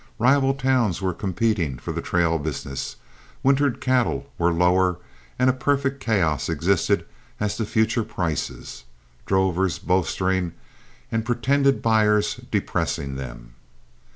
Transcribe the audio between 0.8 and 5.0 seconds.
were competing for the trail business, wintered cattle were lower,